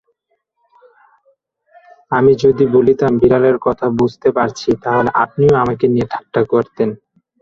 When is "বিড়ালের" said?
3.21-3.57